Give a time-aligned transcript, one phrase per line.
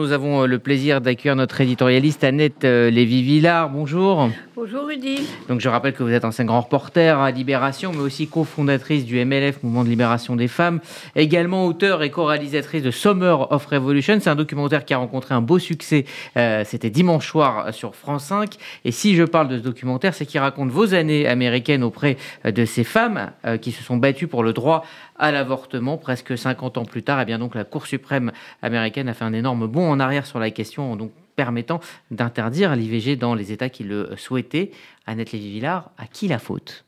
[0.00, 3.68] Nous avons euh, le plaisir d'accueillir notre éditorialiste Annette euh, Lévy-Villard.
[3.68, 4.30] Bonjour.
[4.54, 5.18] Bonjour Rudy.
[5.48, 9.24] Donc je rappelle que vous êtes ancien grand reporter à Libération, mais aussi cofondatrice du
[9.24, 10.78] MLF, Mouvement de Libération des Femmes,
[11.16, 14.18] également auteur et co-réalisatrice de Summer of Revolution.
[14.20, 16.04] C'est un documentaire qui a rencontré un beau succès.
[16.36, 18.54] Euh, c'était dimanche soir sur France 5.
[18.84, 22.64] Et si je parle de ce documentaire, c'est qu'il raconte vos années américaines auprès de
[22.64, 24.84] ces femmes qui se sont battues pour le droit
[25.18, 25.96] à l'avortement.
[25.96, 28.30] Presque 50 ans plus tard, et eh bien donc la Cour suprême
[28.62, 33.16] américaine a fait un énorme bond en arrière sur la question, donc permettant d'interdire l'IVG
[33.16, 34.72] dans les États qui le souhaitaient.
[35.06, 36.84] Annette Lévy-Villard, à qui la faute?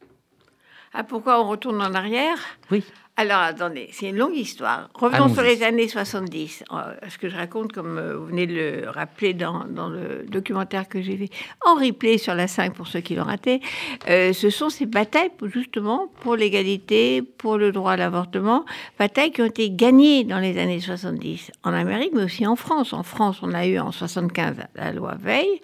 [0.92, 2.36] Ah, Pourquoi on retourne en arrière?
[2.70, 2.82] Oui.
[3.20, 4.88] Alors, attendez, c'est une longue histoire.
[4.94, 6.64] Revenons sur les années 70.
[6.72, 10.88] Euh, ce que je raconte, comme euh, vous venez de le rappeler dans, le documentaire
[10.88, 11.28] que j'ai fait
[11.66, 13.60] en replay sur la 5 pour ceux qui l'ont raté,
[14.08, 18.64] euh, ce sont ces batailles justement pour l'égalité, pour le droit à l'avortement,
[18.98, 22.94] batailles qui ont été gagnées dans les années 70 en Amérique, mais aussi en France.
[22.94, 25.60] En France, on a eu en 75 la loi Veil.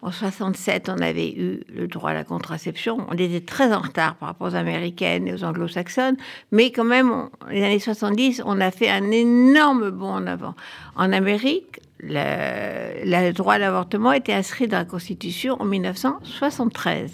[0.00, 2.98] En 67, on avait eu le droit à la contraception.
[3.08, 6.16] On était très en retard par rapport aux américaines et aux anglo-saxonnes,
[6.52, 10.54] mais quand même, les années 70, on a fait un énorme bond en avant.
[10.94, 17.12] En Amérique, le, droit à l'avortement était inscrit dans la Constitution en 1973.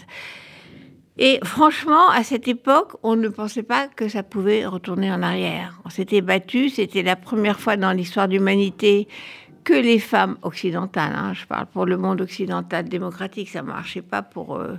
[1.17, 5.81] Et franchement, à cette époque, on ne pensait pas que ça pouvait retourner en arrière.
[5.85, 9.07] On s'était battu, c'était la première fois dans l'histoire de l'humanité
[9.65, 14.03] que les femmes occidentales, hein, je parle pour le monde occidental démocratique, ça ne marchait
[14.03, 14.75] pas pour, euh,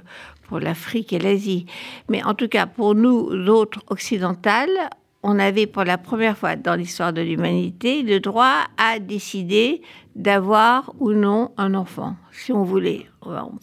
[0.47, 1.65] pour l'Afrique et l'Asie.
[2.07, 4.89] Mais en tout cas, pour nous autres occidentales,
[5.27, 9.81] on avait pour la première fois dans l'histoire de l'humanité le droit à décider
[10.15, 13.07] d'avoir ou non un enfant, si on voulait.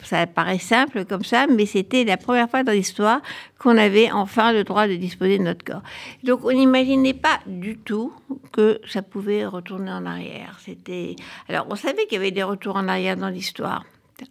[0.02, 3.20] Ça paraît simple comme ça, mais c'était la première fois dans l'histoire
[3.60, 5.84] qu'on avait enfin le droit de disposer de notre corps.
[6.24, 8.12] Donc on n'imaginait pas du tout
[8.50, 10.58] que ça pouvait retourner en arrière.
[10.58, 11.14] C'était
[11.48, 13.84] alors on savait qu'il y avait des retours en arrière dans l'histoire.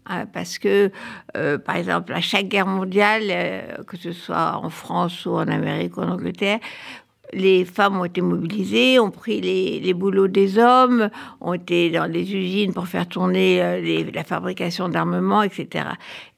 [0.06, 0.92] Hein, parce que,
[1.36, 5.48] euh, par exemple, à chaque guerre mondiale, euh, que ce soit en France ou en
[5.48, 6.60] Amérique ou en Angleterre,
[7.33, 11.09] les femmes ont été mobilisées, ont pris les, boulots des hommes,
[11.39, 15.86] ont été dans les usines pour faire tourner euh, la fabrication d'armements, etc.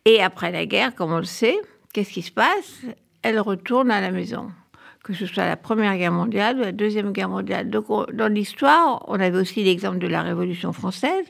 [0.06, 1.58] Et après la guerre, comme on le sait,
[1.94, 2.82] qu'est-ce qui se passe?
[3.22, 4.48] Elles retournent à la maison
[5.04, 7.70] que ce soit la Première Guerre mondiale ou la Deuxième Guerre mondiale.
[7.70, 11.26] Donc, dans l'histoire, on avait aussi l'exemple de la Révolution française,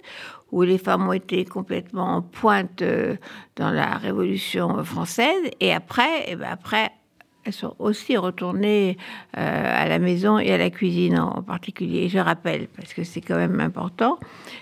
[0.51, 3.15] où les femmes ont été complètement en pointe euh,
[3.55, 6.91] dans la Révolution française, et après, et eh ben après
[7.45, 8.97] elles sont aussi retournées
[9.37, 12.09] euh, à la maison et à la cuisine en particulier.
[12.09, 14.19] Je rappelle, parce que c'est quand même important,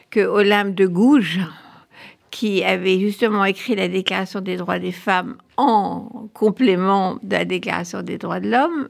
[0.10, 1.40] que Olympe de Gouges,
[2.32, 8.02] qui avait justement écrit la Déclaration des droits des femmes en complément de la Déclaration
[8.02, 8.90] des droits de l'homme,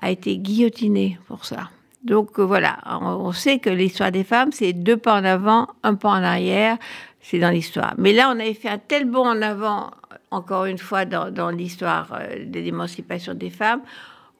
[0.00, 1.70] a été guillotinée pour ça.
[2.02, 5.94] Donc euh, voilà, on sait que l'histoire des femmes, c'est deux pas en avant, un
[5.94, 6.78] pas en arrière,
[7.20, 7.94] c'est dans l'histoire.
[7.98, 9.90] Mais là, on avait fait un tel bond en avant
[10.30, 13.82] encore une fois, dans, l'histoire euh, de l'émancipation des femmes,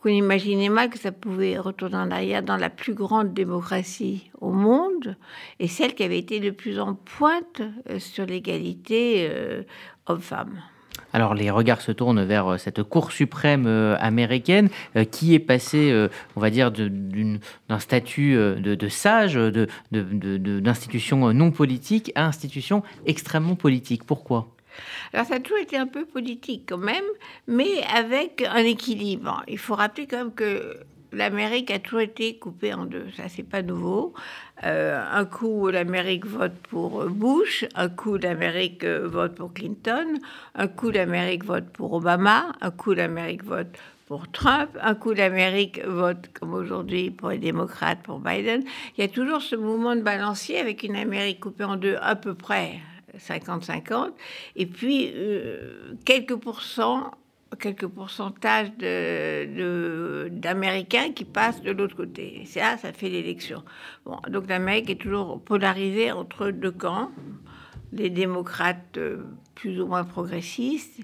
[0.02, 4.52] qu'on imaginait mal que ça pouvait retourner en arrière dans la plus grande démocratie au
[4.52, 5.16] monde
[5.58, 9.62] et celle qui avait été le plus en pointe euh, sur l'égalité euh,
[10.06, 10.62] homme-femme.
[11.12, 13.66] Alors les regards se tournent vers cette Cour suprême
[13.98, 14.68] américaine
[15.10, 19.38] qui est passée, on va dire, d'un statut de, sage,
[19.90, 24.04] d'institution non politique à institution extrêmement politique.
[24.04, 24.48] Pourquoi?
[25.12, 27.04] Alors ça a toujours été un peu politique quand même,
[27.46, 29.42] mais avec un équilibre.
[29.48, 30.76] Il faut rappeler quand même que
[31.12, 33.06] l'Amérique a toujours été coupée en deux.
[33.16, 34.14] Ça, c'est pas nouveau.
[34.64, 40.18] Euh, un coup, l'Amérique vote pour Bush, un coup, l'Amérique euh, vote pour Clinton,
[40.54, 43.68] un coup, l'Amérique vote pour Obama, un coup, l'Amérique vote
[44.06, 48.64] pour Trump, un coup, l'Amérique vote, comme aujourd'hui, pour les démocrates, pour Biden.
[48.96, 52.16] Il y a toujours ce mouvement de balancier avec une Amérique coupée en deux à
[52.16, 52.80] peu près
[53.18, 54.12] 50-50,
[54.56, 57.12] et puis euh, quelques pourcents
[57.58, 62.42] quelques pourcentages d'Américains de, qui passent de l'autre côté.
[62.44, 63.64] Ça, ça fait l'élection.
[64.04, 67.10] Bon, donc l'Amérique est toujours polarisée entre deux camps,
[67.92, 69.24] les démocrates euh,
[69.54, 71.00] plus ou moins progressistes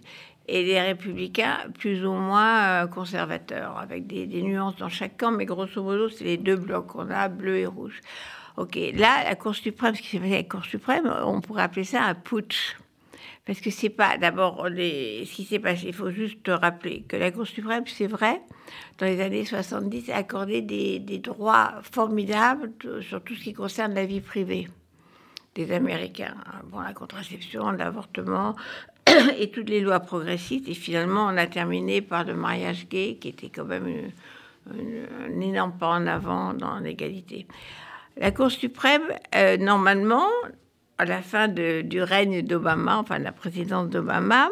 [0.47, 5.47] et les républicains plus ou moins euh, conservateurs, avec des, nuances dans chaque camp, mais
[5.47, 8.01] grosso modo, c'est les deux blocs qu'on a, bleu et rouge.
[8.57, 11.63] Ok, là, la Cour suprême, ce qui s'est passé avec la Cour suprême, on pourrait
[11.63, 12.77] appeler ça un putsch.
[13.47, 15.89] Parce que c'est pas d'abord ce qui s'est passé.
[15.89, 18.41] Il faut juste rappeler que la Cour suprême, c'est vrai,
[18.99, 22.73] dans les années 70, a accordé des, des, droits formidables
[23.03, 24.69] sur tout ce qui concerne la vie privée
[25.55, 26.37] des Américains.
[26.71, 28.55] Bon, la contraception, l'avortement
[29.39, 30.69] et toutes les lois progressistes.
[30.69, 34.11] Et finalement, on a terminé par le mariage gay, qui était quand même
[34.71, 37.47] un énorme pas en avant dans l'égalité.
[38.17, 39.03] La Cour suprême,
[39.35, 40.29] euh, normalement,
[40.99, 44.49] à la fin du règne d'Obama, enfin de la présidence d'Obama,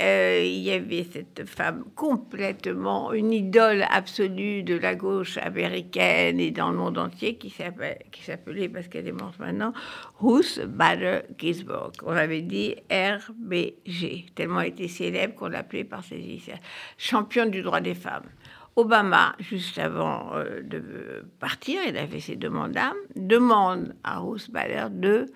[0.00, 6.50] euh, il y avait cette femme complètement une idole absolue de la gauche américaine et
[6.50, 9.74] dans le monde entier qui s'appelait, parce qu'elle est morte maintenant,
[10.20, 11.92] Ruth Bader Ginsburg.
[12.04, 16.60] On avait dit RBG, tellement elle était célèbre qu'on l'appelait par ses initiales.
[16.96, 18.30] Championne du droit des femmes.
[18.78, 24.52] Obama, juste avant euh, de partir, il a fait ses deux mandats, demande à Ruth
[24.52, 25.26] Bader de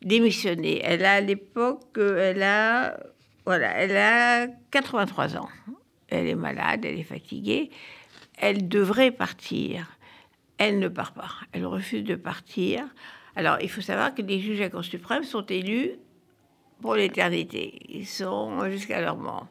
[0.00, 0.80] démissionner.
[0.84, 2.96] Elle a à l'époque, elle a
[3.44, 5.48] voilà, elle a 83 ans.
[6.08, 7.70] Elle est malade, elle est fatiguée.
[8.38, 9.98] Elle devrait partir.
[10.58, 11.30] Elle ne part pas.
[11.50, 12.84] Elle refuse de partir.
[13.34, 15.90] Alors, il faut savoir que les juges à la Cour suprême sont élus
[16.80, 17.80] pour l'éternité.
[17.88, 19.48] Ils sont jusqu'à leur mort.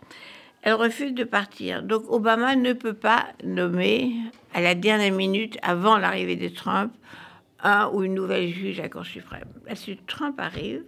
[0.63, 1.83] Elle refuse de partir.
[1.83, 4.13] Donc, Obama ne peut pas nommer
[4.54, 6.94] à la dernière minute, avant l'arrivée de Trump,
[7.62, 9.48] un ou une nouvelle juge à la Cour suprême.
[9.68, 9.74] Là,
[10.07, 10.83] Trump arrive,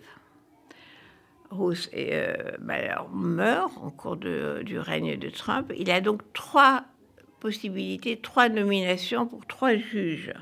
[1.49, 5.71] Roos euh, bah, meurt en cours du règne de Trump.
[5.77, 6.83] Il a donc trois
[7.45, 10.33] possibilités, trois nominations pour trois juges.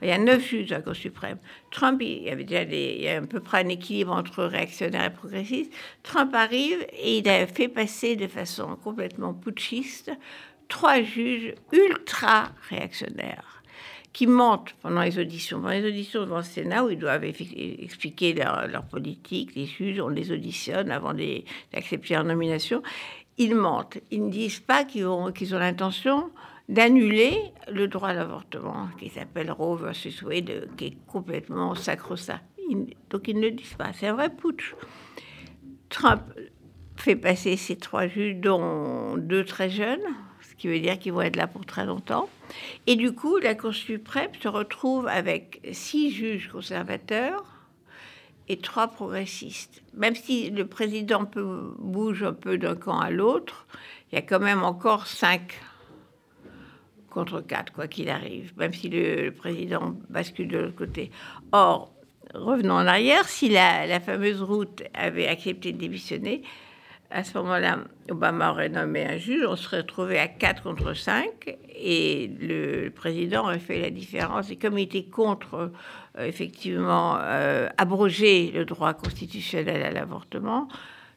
[0.00, 1.38] Il y a neuf juges à la Cour suprême.
[1.72, 5.06] Trump, il y avait déjà il y a à peu près un équilibre entre réactionnaires
[5.06, 5.72] et progressistes.
[6.04, 10.12] Trump arrive et il a fait passer de façon complètement putschiste
[10.68, 13.64] trois juges ultra réactionnaires
[14.12, 15.60] qui mentent pendant les auditions.
[15.60, 20.10] Pendant les auditions devant le Sénat, où ils doivent expliquer leur, politique, les juges, on
[20.10, 21.12] les auditionne avant
[21.72, 22.84] d'accepter leur nomination,
[23.38, 23.98] ils mentent.
[24.12, 26.30] Ils ne disent pas qu'ils qu'ils ont l'intention
[26.68, 27.36] d'annuler
[27.70, 32.40] le droit à l'avortement, qui s'appelle Roe versus Wade, qui est complètement sacro-saint.
[33.10, 33.92] Donc ils ne disent pas.
[33.92, 34.74] C'est un vrai putsch.
[35.88, 36.22] Trump
[36.96, 40.00] fait passer ces trois juges, dont deux très jeunes,
[40.40, 42.28] ce qui veut dire qu'ils vont être là pour très longtemps.
[42.86, 47.44] Et du coup, la Cour suprême se retrouve avec six juges conservateurs
[48.48, 49.82] et trois progressistes.
[49.94, 53.66] Même si le président peut, bouge un peu d'un camp à l'autre,
[54.10, 55.60] il y a quand même encore cinq
[57.12, 61.10] contre quatre, quoi qu'il arrive, même si le, président bascule de l'autre côté.
[61.52, 61.92] Or,
[62.34, 66.42] revenons en arrière, si la, la fameuse route avait accepté de démissionner,
[67.12, 67.80] à ce moment-là,
[68.10, 73.44] Obama aurait nommé un juge, on serait retrouvé à 4 contre 5, et le président
[73.44, 74.50] aurait fait la différence.
[74.50, 75.72] Et comme il était contre,
[76.18, 80.68] euh, effectivement, euh, abroger le droit constitutionnel à l'avortement,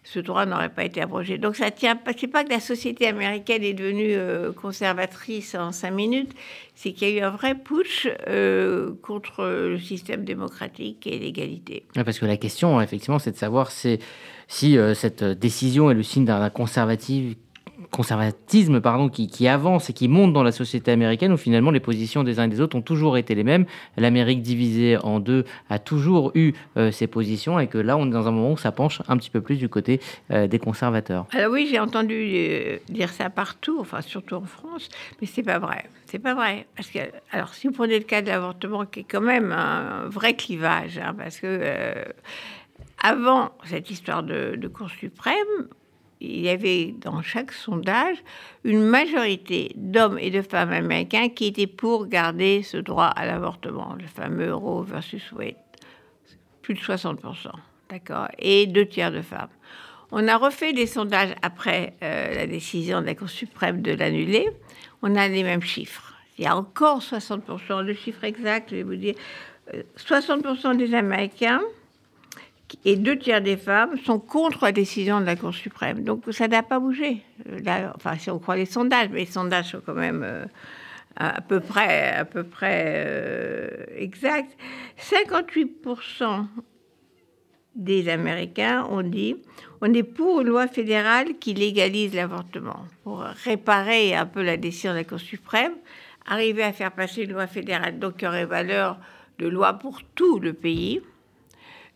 [0.05, 1.37] ce droit n'aurait pas été abrogé.
[1.37, 2.11] Donc ça tient pas.
[2.17, 6.31] C'est pas que la société américaine est devenue euh, conservatrice en cinq minutes,
[6.75, 8.07] c'est qu'il y a eu un vrai push
[9.01, 11.85] contre le système démocratique et l'égalité.
[11.93, 13.97] parce que la question, effectivement, c'est de savoir si
[14.77, 17.35] euh, cette décision est le signe d'un conservatisme
[18.81, 22.39] pardon, qui, avance et qui monte dans la société américaine, où finalement les positions des
[22.39, 23.65] uns et des autres ont toujours été les mêmes.
[23.97, 28.11] L'Amérique divisée en deux a toujours eu euh, ses positions et que là, on est
[28.11, 29.99] dans un moment où ça penche un petit peu plus du côté
[30.31, 31.25] euh, des conservateurs.
[31.31, 34.89] Alors oui, j'ai entendu dire ça partout, enfin surtout en France,
[35.21, 35.85] mais c'est pas vrai.
[36.05, 36.67] C'est pas vrai.
[36.75, 36.99] Parce que,
[37.31, 40.97] alors, si vous prenez le cas de l'avortement, qui est quand même un vrai clivage,
[40.97, 42.05] hein, parce que
[43.01, 45.67] avant cette histoire de, Cour suprême,
[46.21, 48.17] il y avait dans chaque sondage
[48.63, 53.95] une majorité d'hommes et de femmes américains qui étaient pour garder ce droit à l'avortement,
[53.99, 55.55] le fameux Roe versus Wade.
[56.61, 57.51] Plus de 60%,
[57.89, 59.49] d'accord Et deux tiers de femmes.
[60.11, 64.49] On a refait des sondages après euh, la décision de la Cour suprême de l'annuler.
[65.01, 66.13] On a les mêmes chiffres.
[66.37, 69.15] Il y a encore 60%, le chiffre exact, je vais vous dire,
[69.97, 71.61] 60% euh, des Américains
[72.83, 76.03] et deux tiers des femmes sont contre la décision de la Cour suprême.
[76.03, 77.21] Donc ça n'a pas bougé.
[77.63, 80.45] Là, enfin, si on croit les sondages, mais les sondages sont quand même euh,
[81.15, 84.57] à peu près, à peu près euh, exacts.
[84.99, 86.45] 58%
[87.75, 89.35] des Américains ont dit
[89.81, 94.91] on est pour une loi fédérale qui légalise l'avortement pour réparer un peu la décision
[94.91, 95.73] de la Cour suprême,
[96.25, 98.97] arriver à faire passer une loi fédérale donc qui aurait valeur
[99.39, 101.01] de loi pour tout le pays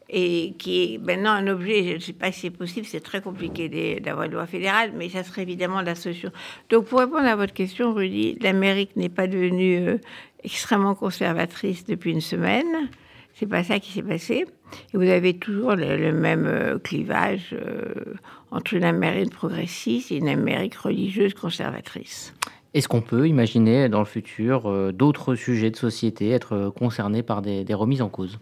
[0.10, 3.22] et qui est maintenant un objet, je ne sais pas si c'est possible, c'est très
[3.22, 6.32] compliqué d'avoir une loi fédérale, mais ça serait évidemment la solution.
[6.70, 9.98] Donc pour répondre à votre question, Rudy, l'Amérique n'est pas devenue euh,
[10.44, 12.90] extrêmement conservatrice depuis une semaine.
[13.34, 14.46] C'est pas ça qui s'est passé.
[14.94, 18.16] Et vous avez toujours le, même euh, clivage euh,
[18.52, 22.34] entre une Amérique progressiste et une Amérique religieuse conservatrice.
[22.76, 27.24] Est-ce qu'on peut imaginer dans le futur euh, d'autres sujets de société être euh, concernés
[27.24, 28.38] par des, remises en cause?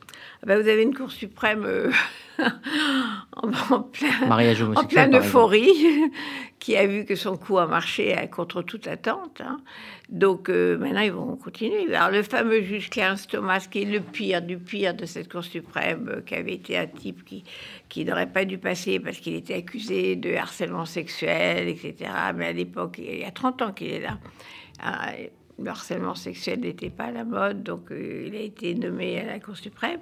[0.45, 1.91] Ben, Vous avez une Cour suprême euh,
[3.37, 5.71] en, plein, euphorie
[6.59, 9.41] qui a vu que son coup a marché contre toute attente.
[9.41, 9.59] Hein.
[10.09, 11.93] Donc maintenant, ils vont continuer.
[11.93, 15.43] Alors, le fameux juge Clarence Thomas, qui est le pire du pire de cette Cour
[15.43, 17.43] suprême, qui avait été un type qui,
[17.89, 22.11] qui n'aurait pas dû passer parce qu'il était accusé de harcèlement sexuel, etc.
[22.35, 24.17] Mais à l'époque, il y a 30 ans qu'il est là.
[25.59, 29.25] Le harcèlement sexuel n'était pas à la mode, donc euh, il a été nommé à
[29.25, 29.99] la Cour suprême.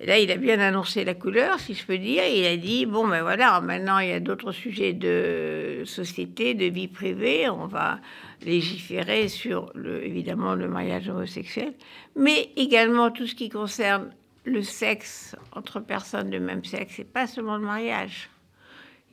[0.00, 2.22] là, il a bien annoncé la couleur, si je peux dire.
[2.26, 6.66] Il a dit bon, ben voilà, maintenant il y a d'autres sujets de société, de
[6.66, 7.50] vie privée.
[7.50, 8.00] On va
[8.44, 11.74] légiférer sur, évidemment, le mariage homosexuel,
[12.16, 14.10] mais également tout ce qui concerne
[14.44, 18.30] le sexe entre personnes de même sexe, et pas seulement le mariage.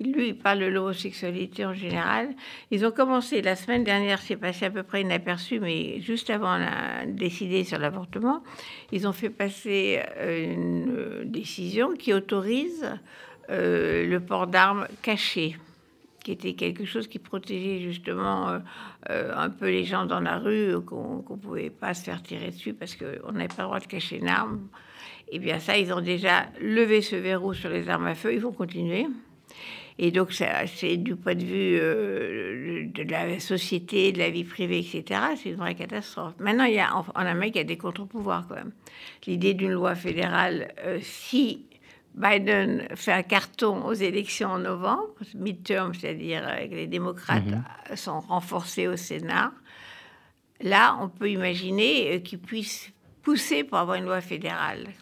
[0.04, 2.30] Lui, il parle de l'homosexualité en général.
[2.72, 6.58] Ils ont commencé la semaine dernière, c'est passé à peu près inaperçu, mais juste avant
[6.58, 8.44] de décider sur l'avortement,
[8.92, 12.86] ils ont fait passer euh, une décision qui autorise
[13.50, 15.56] euh, le port d'armes caché
[16.24, 18.60] qui était quelque chose qui protégeait justement
[19.10, 22.52] euh, un peu les gens dans la rue, qu'on ne pouvait pas se faire tirer
[22.52, 24.68] dessus parce qu'on n'avait pas le droit de cacher une arme.
[25.30, 28.34] Et eh bien ça, ils ont déjà levé ce verrou sur les armes à feu,
[28.34, 29.08] ils vont continuer.
[30.04, 34.80] Et donc, c'est du point de vue euh, de la société, de la vie privée,
[34.80, 36.34] etc., c'est une vraie catastrophe.
[36.40, 38.72] Maintenant, il y a, en, Amérique, il y a des contre-pouvoirs quand même.
[39.28, 41.68] L'idée d'une loi fédérale, euh, si
[42.16, 47.96] Biden fait un carton aux élections en novembre, midterm, c'est-à-dire que les démocrates mm-hmm.
[47.96, 49.52] sont renforcés au Sénat,
[50.62, 52.92] là, on peut imaginer euh, qu'ils puissent
[53.22, 54.88] pousser pour avoir une loi fédérale.